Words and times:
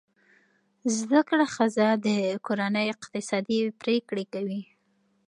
زده 0.97 1.21
کړه 1.29 1.45
ښځه 1.55 1.87
د 2.05 2.07
کورنۍ 2.45 2.85
اقتصادي 2.93 3.59
پریکړې 3.81 4.25
کوي. 4.33 4.61